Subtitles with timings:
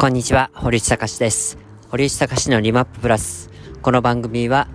[0.00, 1.58] こんにちは、堀内隆です。
[1.88, 3.50] 堀内隆のリマッププラス。
[3.82, 4.68] この番組は、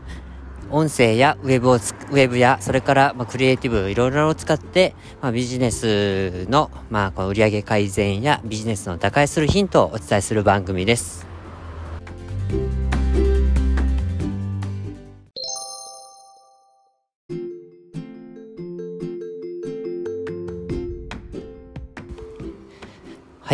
[0.69, 11.32] 音声やウェブをウェブや、それから、ま、クリエイティブ、いろいろを使って、ま、ビジネスの、まあ、この売上改善やビジネスの打開するヒントをお伝えする番組です。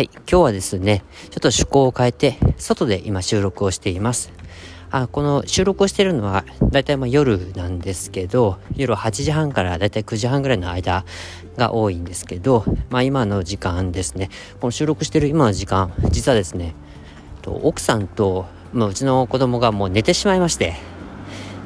[0.00, 4.32] はい、今日はですね、ちょっと趣向を変えて、外で今収録をしています。
[4.90, 11.04] あこの収録をしてるのは、だいたいま夜なんですけど、夜8時半からだいたい9時半ぐらいの間
[11.58, 16.74] が多いんですけど、まあ今の時間ですね、この収録してる今の時間、実はですね、
[17.44, 20.76] 奥さんと、まあ、うちの子供がもう寝てしまいまして、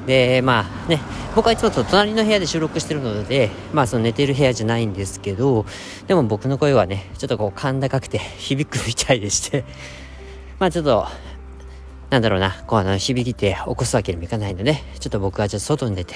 [0.07, 1.01] で、まあね、
[1.35, 5.67] 僕はいつもと隣の部屋で収録してるので、まあその寝てる部屋じゃないんですけど、
[6.07, 9.65] でも僕の声はね、ちょっとこう甲高くて響くみたいでして
[10.59, 11.07] まあちょっと、
[12.11, 16.15] なんだろうな、こうあの響いて起こすわけにもいかないので、ちょっと僕はちょっと外に出て、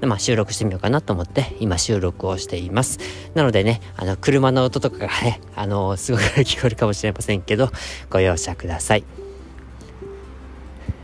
[0.00, 2.98] まあ収録してみようかなと思って今収録をしています。
[3.34, 7.70] なのでね、あの車の音とかがね、あのすごく聞こえるかもしれませんけど、
[8.10, 9.04] ご容赦ください。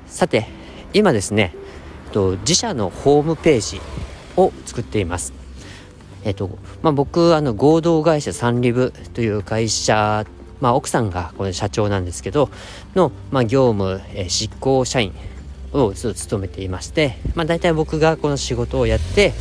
[0.06, 0.46] さて、
[0.92, 1.54] 今ですね、
[2.14, 3.80] と、自社のホームページ
[4.36, 5.32] を作っています。
[6.22, 6.48] えっと、
[6.80, 10.24] まあ、僕、あの、合同会社サンリブという会社、
[10.60, 12.50] まあ、奥さんがこの社長なんですけど、
[12.94, 15.12] の、まあ、業務、え、執行社員
[15.72, 19.34] を務めていまして、まあ、大体僕がこの仕事をやって、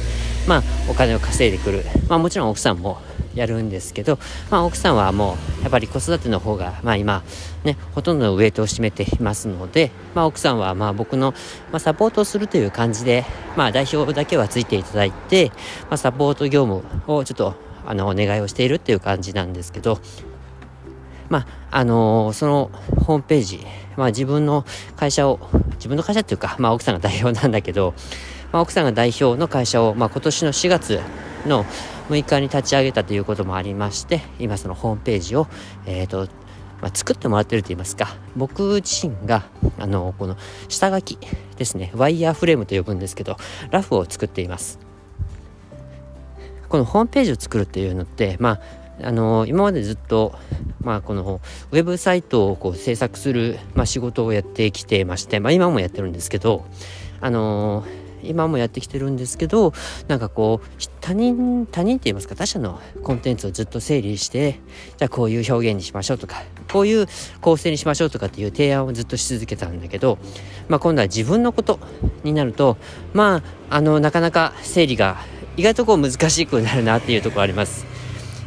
[0.47, 1.85] まあ、お金を稼いでくる。
[2.09, 2.97] まあ、もちろん奥さんも
[3.35, 7.23] やるんですけど、まあ、奥さんはもうやっぱり子育ての方が、まあ、今、
[7.63, 11.33] ね、ほとんどのウェイトを占めていますので、まあ、奥さんはまあ僕の、
[11.71, 13.25] まあ、サポートをするという感じで、
[13.55, 15.51] まあ、代表だけはついていただいて、
[15.89, 19.99] まあ、サポート業務をちょっとあのお願いをしているっていう感じなんですけど、
[21.29, 22.71] まあ、あのー、その
[23.05, 23.65] ホームページ、
[23.97, 24.65] まあ自分の
[24.95, 25.39] 会社を、
[25.75, 27.93] 自分の会社っていうか、まあ奥さんが代表なんだけど、
[28.51, 30.99] まあ奥さんが代表の会社を、まあ今年の4月
[31.45, 31.65] の
[32.09, 35.47] 6日に立ち上げたということもありまして、今そのホームページを、
[35.85, 36.27] え、ー、と、
[36.81, 39.43] まあ、作ってもらってると言いますか、僕自身が、
[39.79, 40.35] あの、この
[40.67, 41.17] 下書き
[41.57, 43.37] ですね、ワイヤーフレームと呼ぶんですけど、
[43.71, 44.79] ラフを作っています。
[46.67, 48.59] このホームページを作るっていうのって、まあ、
[49.01, 50.35] あの今までずっと、
[50.81, 51.39] まあ、この
[51.71, 56.65] ウェブサイトをこう制作する、まあ、仕事をやってきてまして、まあ、今もやってるんですけど、
[57.21, 57.85] あの
[58.25, 59.73] 今もやってきてるんですけど
[60.07, 60.67] なんかこう
[61.01, 64.59] 他人他人って言いますか他者のコンテンツをずっと整理して
[64.97, 67.07] じゃあこういう表現にしましょうとかこういう
[67.41, 70.17] 構成にしましょうとかっていう提案をずっとし続けたんだけど、
[70.67, 71.79] まあ、今度は自分のこと
[72.23, 72.77] になると
[73.13, 75.17] まああのなかなか整理が
[75.57, 77.85] 意外とこう難しくなるなっていうところあります。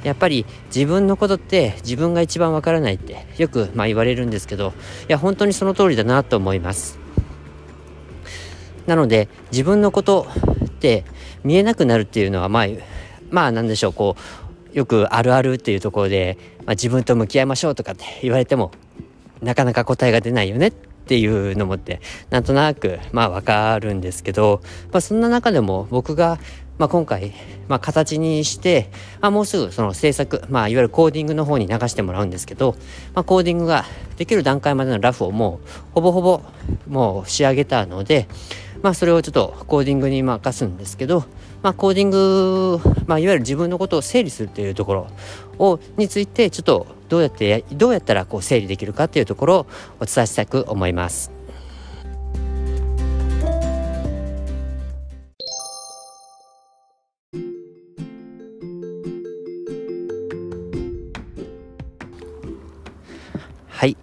[0.06, 4.72] やっぱり自分のことって自分が一番わからないってよくまあ言われるんですけど
[5.08, 7.00] いや本当にその通りだなと思います
[8.86, 10.26] なので自分のこと
[10.64, 11.04] って
[11.44, 12.66] 見えなくなるっていうのはまあ
[13.30, 14.16] まあなんでしょうこ
[14.72, 18.72] うよくあるあるっていうところで、まあ、自分と向き合いましょうとかって言われても
[19.42, 24.60] なかなか答えが出ないよねっていうのもってなんとなくまあわかるんですけど、
[24.92, 26.38] まあ、そんな中でも僕が
[26.78, 27.32] まあ、今回、
[27.68, 28.90] まあ、形にして、
[29.22, 32.76] まあ、もうすぐその制作、まあ、いわゆるコーディングの方に流してもらうんですけど、
[33.14, 33.84] まあ、コーディングが
[34.18, 36.42] できる段階までのラフをもうほぼほぼ
[36.86, 38.28] もう仕上げたので、
[38.86, 41.24] まあ、それをちょっとコーディングに任すんですけど、
[41.60, 45.08] まあ、コーディング、まあ、いわゆる自分のことを整理するっていうところ
[45.58, 49.66] をについてちょっとどうやってどうやったらこう整理できるかっていうところを
[49.98, 51.32] お伝えしたく思います。
[63.66, 63.96] はい。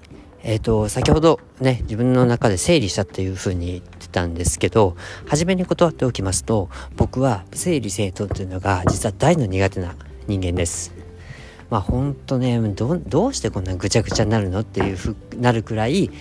[0.44, 4.96] えっ、ー、と、先ほどね、自分の中で整理したっていうふうに言ったんですけど、
[5.28, 9.96] 初めに断っておきますと、僕は整理整頓というのが実は大の苦手な
[10.28, 10.94] 人間です。
[11.70, 16.12] まあほんとねど、どうしてこんなぐちゃぐちゃになるのっていうふなるくらい、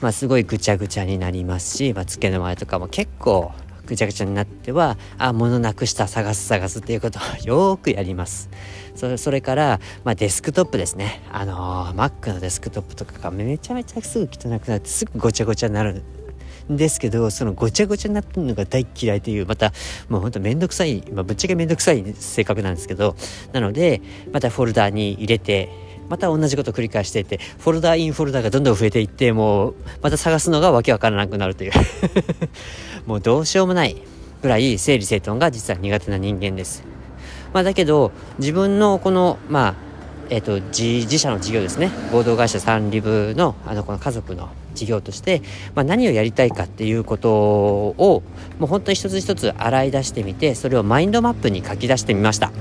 [0.00, 3.52] まあすごいぐちゃぐちゃになりますし、まあ、付けの前とかも結構
[3.86, 8.48] ぐちゃぐちゃになってはあ物なくした探す探すっていうことを よくやります
[8.94, 16.02] そそれから、まあ、デスクトップですねあのー、Mac のデスクトップとかがめちゃめちゃすぐ汚くなってすぐごちゃごちゃになる
[16.70, 19.72] ですけどそのごちゃごちゃになってるのが大嫌いというまた
[20.08, 23.16] もうほんとめんどくさい、まあ、ぶっちゃけめんどくさい性格なんですけど
[23.52, 24.00] なので
[24.32, 25.68] またフォルダーに入れて
[26.08, 31.72] また同じこと繰り返していてフォルダーインフォルダーがどんどん増えていってもうまた探すのがわけわからなくなるという
[33.06, 33.96] もうどうしようもない
[34.42, 36.84] ぐらい整理整頓が実は苦手な人間です。
[37.54, 39.74] まあ、だけど自分のこのまあ
[40.30, 41.90] えーと、自自社の事業ですね。
[42.12, 45.42] 合同会社サンリブのあのこの家族の事業として、
[45.74, 48.22] まあ、何をやりたいかっていうことを
[48.58, 52.52] もう本当に一つ一つ洗い出してみてそれをマインドマップに書き出してみました。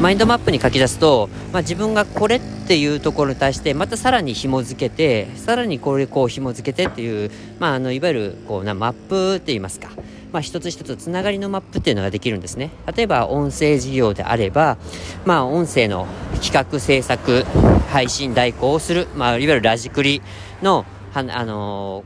[0.00, 9.90] マインドマップに書き出すと、まあ、自分がこれっていうところに対してまたさらに紐付けてさらにこれこう紐付けてっていう、まあ、あのいわゆるこうなマップって言いますか。
[10.34, 12.70] まあ、一つ一つつながりのマップっていうのができるんですね。
[12.96, 14.78] 例えば音声事業であれば、
[15.24, 16.08] まあ、音声の
[16.42, 17.44] 企画制作
[17.92, 20.22] 配信代行をする、まあ、いわゆるラジクリ
[20.60, 22.02] のはあの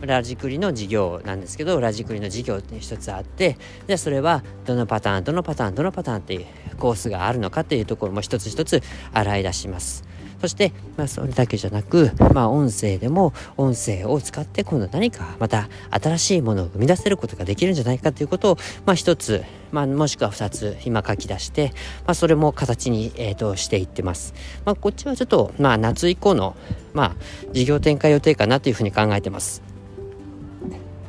[0.00, 6.46] ー、ラジクリの事業なんですけどラジクリの事業って一つあってじゃあそれはどのパターンどのパターンどのパターンっていう
[6.78, 8.82] コースがあるのかっていうところも一つ一つ
[9.12, 10.09] 洗い出します。
[10.40, 21.72] そして、まあ、それだけじゃなく、まあ、音声でも音声を使って今度何かまた新しいものを生み出せることができるんじゃないかということを、まあ、一つ、まあ、もしくは二つ今書き出して、
[22.06, 24.34] まあ、それも形に、えーと、していってます。
[24.64, 26.56] まあ、こっちはちょっと、まあ、夏以降の、
[26.94, 29.62] まあ、事業展開予定かなというふうに考えてます。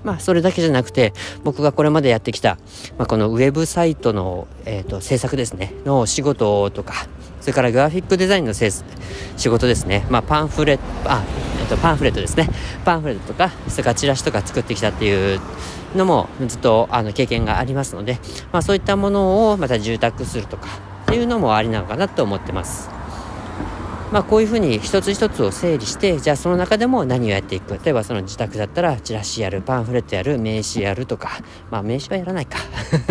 [0.03, 1.13] まあ、それだけじゃなくて、
[1.43, 2.57] 僕がこれまでやってきた、
[2.97, 7.07] まあ、このウェブサイトの、えーと、制作ですね、の仕事とか、
[7.41, 8.71] それからグラフィックデザインの仕
[9.49, 11.23] 事ですね、まあ、パンフレット、あ、
[11.59, 12.47] えっ、と、パンフレットですね、
[12.85, 15.41] パンフレットとか、それからチラシとか作ってきたっていう
[15.95, 18.19] のもずっとあの経験がありますので、
[18.51, 20.67] まあ、そういったものをまた住宅するとか
[21.03, 23.00] っていうのもありなのかなと思ってます。
[24.11, 31.29] まあ、こういうふうに一つ一つを整理してじゃあその中でも何をやっていく例えばその自宅だったらチラシやるパンフレットやる名刺やるとか。
[31.69, 32.59] まあ名刺はやらないか。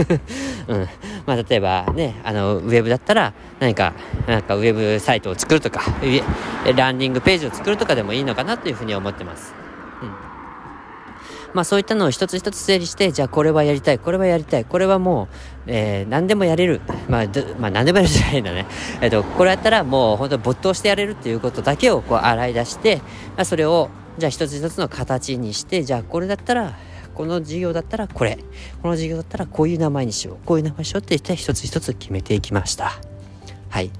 [0.69, 0.88] うん。
[1.26, 3.94] まあ例えばねあのウェブだったら何か
[4.26, 5.81] なんかウェブサイトを作るとか
[6.76, 9.55] ランディングページを作るとかでもいいのかなというふうに思ってます。
[10.02, 10.30] うん。
[11.52, 15.29] まあそういったのを一つ一つ整理して、じゃあこれはやりたい、これはやりたい、これはもう、
[15.67, 16.81] えー、何でもやれる。
[17.08, 17.26] まあ、
[17.58, 18.67] まあ何でもやるじゃないんだね。
[19.00, 22.97] えっ、と、これやったらもう本当没頭してやれるっていうことだけをこう洗い出して、
[23.37, 23.88] まあ、それを、
[24.19, 26.75] じゃあ一つ一つの形にして、じゃあこれだったら、
[27.14, 28.38] この事業だったらこれ、
[28.82, 32.93] この事業だったらこういう名前にしよう、こういう名前にしようって言って一つ一つ決めていきました。
[33.69, 33.91] はい。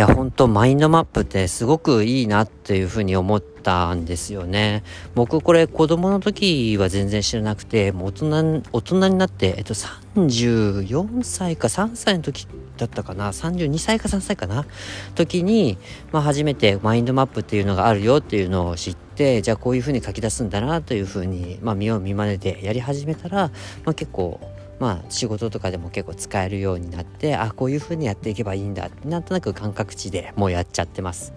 [0.00, 4.82] いや、本当マインドマップってすごくいいなっていうふうに思ったんですよね。
[5.14, 12.48] 僕これ子供の時は全然知らなくて、もう大人、大人になって、えっと34歳か3歳の時
[12.78, 14.64] だったかな、32歳か3歳かな、
[15.16, 15.76] 時に、
[16.12, 23.50] まあ初めてマインドマップっていうのがあるよっていうのを知って、じゃあこういうふうに書き出すんだなというふうに、まあ見よう見まねでやり始めたら、
[23.84, 24.40] まあ結構、
[24.80, 31.32] まあ仕事とかでも結構使えるようになってあこういう風にやっていけばいいんだなんとなく感覚値でもうやっちゃってます。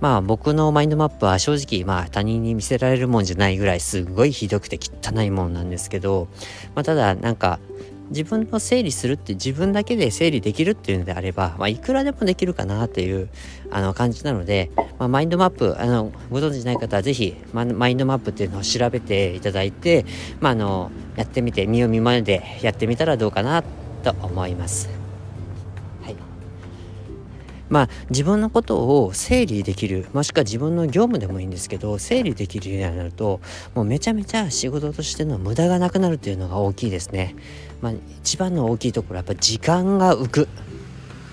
[0.00, 6.28] まあ僕のマインドマップは正直まあ他人に見せられるもんじゃないぐらいすごいひどくて汚いもんなんですけど、
[6.74, 7.60] まあ、ただなんか
[8.10, 13.28] 自分の整理するって自分だけで整理できるっていうのであれば、まあ、いくらでもできるかなっていう
[13.70, 20.04] あの感じなので、まあ、マインドマップあのご存知ない方はぜひマインドマップっていうのを調べていただいて、
[20.40, 23.62] まあ、あのやってみて見よう見まねでやってみたらどうかな
[24.02, 25.00] と思います。
[27.70, 33.40] まあ自分のことを整理できるもしくは自分の業務でもいいんですけど整理できるようになると
[33.74, 37.36] もうめちゃめちゃ仕事としての無駄がなくなるというのが大きいですね。
[37.80, 40.48] まあ、一番の大きいところはやっぱ時間が浮く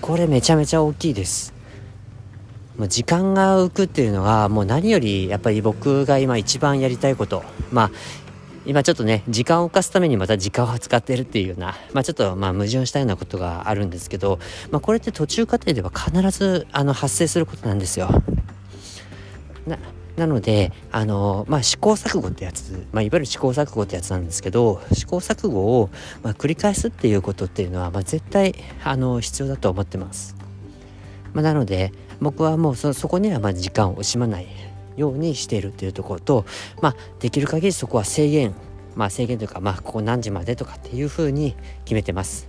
[0.00, 1.52] これめちゃめちゃ大きいです。
[2.76, 7.90] もう時間が浮くっていうのがもう何よりやっぱり僕が今一番やりたいことまあ
[8.68, 14.38] 今ちょっとね、時間を浮かすためにまた時間を使ってるっていうような、まあちょっとまあ矛盾したようなことがあるんですけど、
[14.70, 18.10] まあこれって途中過程では必ずあの発生することなんですよ。
[19.66, 19.78] な、
[20.18, 25.90] なので、あの、まあ試行錯誤ってやつ、まあいわゆる試行錯誤ってやつなんですけど、試行錯誤を、
[26.22, 30.36] まあ、繰り返すっていうことっていうのは、まあ絶対、あの、必要だと思ってます。
[31.32, 34.46] まあなので、僕はもうそそこにはまあ時間を惜しまない
[34.96, 36.44] ようにしているっていうところと、
[36.82, 38.54] まあ、できる限りそこは制限、
[38.96, 42.48] まあ、制限というか、まあ、ここ何時までとかっていうふうに決めてます。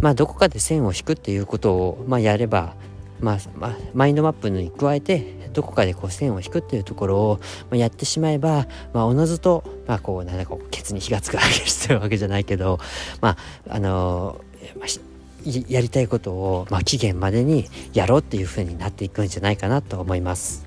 [0.00, 2.74] まあ、どこかで線を引くっていうことを、まあ、やれば、
[3.20, 12.78] まあ、まあ、マインドマップに加えて、どこかでこう線を引くっていうところを、まあ、やってしまえば、まあ、おのずと、まあ、こう、なんだか、ケツに火がつくわけしてるわけじゃないけど、
[13.20, 14.88] まあ、あのー、まあ
[15.68, 20.65] やりたいことを、まあ、期限までにやろうっていうふうになっていくんじゃないかなと思います。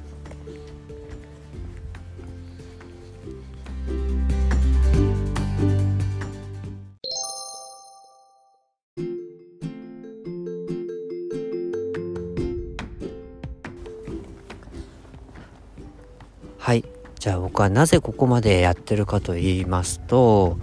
[17.20, 20.58] じゃあ僕はなぜここまでやってるかと言いますと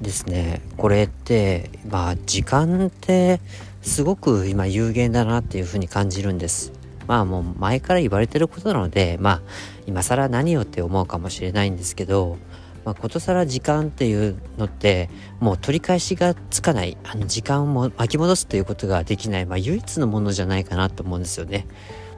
[0.00, 3.40] ですねこれってまあ時間って
[3.82, 6.72] すごく今有限だなっていうふうに感じるんです
[7.06, 9.42] まあもう前から言われてることなのでまあ
[9.86, 12.38] 今更何よって思うかもしれないんですけど
[12.88, 15.10] まあ、ことさら時間っていうのって
[15.40, 21.66] もう取り返しがつかないあの時間を巻き戻すということができない、まあ、唯一のものじゃないかなと思うんですよね。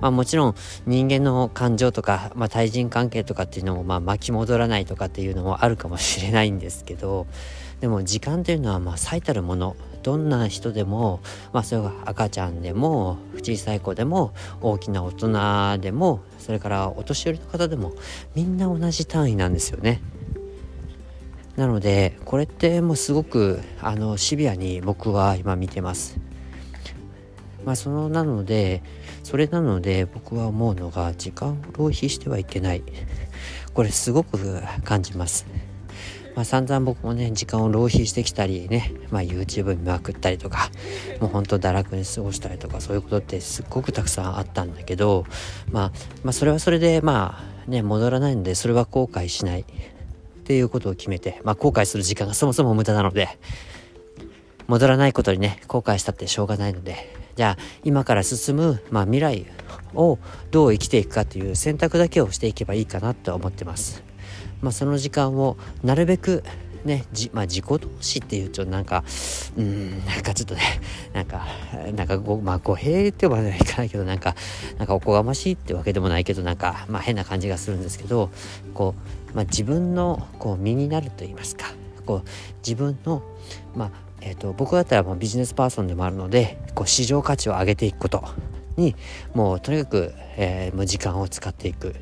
[0.00, 0.54] まあ、もちろん
[0.86, 7.26] 人間の感情とか、まあ、対人関係とかっていうのもまあ巻き戻らないとかっていうのもあるかもしれないんですけど
[7.80, 11.20] でも時間っていうのはまあ最たるものどんな人でも、
[11.52, 17.92] まあ、それが赤ちゃんでも小さい子でも大きな大人でもそれからお年寄りの方でも
[18.34, 20.00] みんな同じ単位なんですよね。
[21.56, 26.19] なのでこれってもうすごくあのシビアに僕は今見てます。
[27.64, 28.82] まあそのなので
[29.22, 32.82] それなので僕は思うのが時間を浪費してはいけない
[33.74, 35.46] これすごく感じます。
[36.36, 40.70] まあ、散々僕もね時間を浪費してきたりね、まあ、YouTube 見まくったりとか
[41.20, 45.26] もうほんと堕落に過ごしたりとかそういうことってすっごくたくさんあったんだけど、
[45.72, 49.64] まあ、まあそれはそれでまあね戻らないのでそれは後悔しないっ
[50.44, 53.28] ていうことを決めて、まあ、後悔する時間がそもそも無駄なので
[54.66, 59.46] 戻らないことにね後悔したってしょうがないのでじゃあ今から進む、まあ、未来
[59.94, 60.18] を
[60.50, 64.02] どう生きていくかという選択だけをしていけばいいかなと思ってます。
[64.60, 66.44] まあ、その時間をなるべく
[66.84, 69.04] ね、じ、まあ、自己投資っていうとなんか、
[69.56, 70.60] うん、なんかちょっとね、
[71.12, 71.46] なんか、
[71.94, 74.34] なんかご、まあ、語弊って呼ばないかないけど、なんか、
[74.78, 78.30] なんかおこがましいってわけでもないけど、なんか、まあ変な感じがするんですけど、
[78.72, 78.94] こ
[79.32, 81.66] う、まあ自分の、こう、身になると言いますか、
[82.06, 82.28] こう、
[82.66, 83.22] 自分の、
[83.76, 88.24] まあ、え、ー、と、僕だったらもうビジネスパーソンでもあるので、こう、市場価値を上げていくこと
[88.76, 88.94] に、
[89.34, 91.94] もうとにかく、えー、もう時間を使っていく。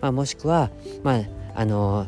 [0.00, 0.70] まあ、もしくは、
[1.02, 1.22] まあ、
[1.54, 2.06] あの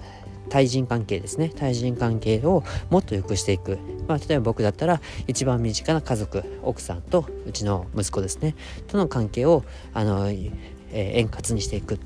[0.48, 1.50] 対人関係ですね。
[1.54, 8.54] 対人関係をもっと良くしていく、まあ、例えば僕だったら一番身近な家族奥さんとうちの息子ですね。
[8.88, 10.50] との関係をあの、えー、
[10.92, 11.98] 円滑にしていく。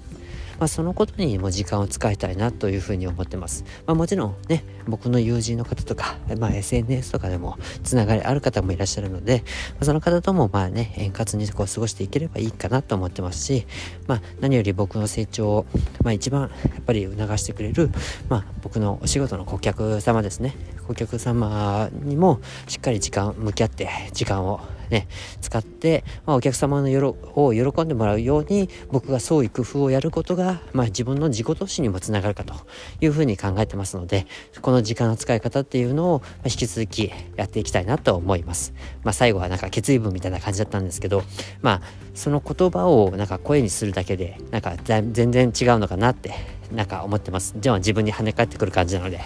[0.59, 3.65] まあ、そのことにも時間を使いたいなというふうに思ってます。
[3.87, 13.67] まあ、もちろんね、僕の友人の方とか、まあ、SNS とかでもつながりある方もいらっしゃるので、まあ、その方ともまあね、円滑にこう過ごしていければいいかなと思ってますし、
[14.07, 15.67] まあ、何より僕の成長を、
[16.03, 16.49] まあ、一番や
[16.81, 17.91] っぱり促してくれる、
[18.29, 20.55] まあ、僕のお仕事の顧客様ですね。
[20.87, 25.09] 顧客様にもしっかり時間向き合って時間をね、
[25.40, 32.54] 使って、まあ、お客様のよろを喜んでもらうように僕が創意工夫をやることが、まあ、自分の自己投資にもつながるかと
[33.00, 34.26] いうふうに考えてますので
[34.62, 38.73] この時間の使い方っていうのを、引き続きやっていきたいなと思います。
[39.02, 41.23] まあ、最後はなんか決意文みたいな感じだったんですけど、
[41.62, 41.83] まあ、
[42.14, 46.33] その言葉をなんか声にするだけでなんか全然違うのかなって
[46.73, 47.54] なんか思ってます。
[47.59, 49.21] じゃあ自分に跳ね返ってくる感じなので。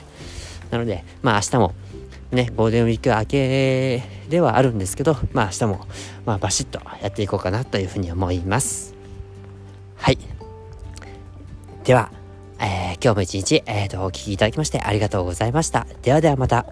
[0.70, 1.74] なので、まあ明日も
[2.32, 5.86] ね、ゴールデンウィーク明けではあるんですけど、まあ明日も、
[6.24, 8.94] まあバシッとやっていこうかなというふうに思います。
[9.96, 10.18] はい。
[11.84, 12.10] では、
[12.58, 15.86] えー、今日も一日、えーと、お聴きいただきましてありがとうございました。
[16.02, 16.64] ではではまた。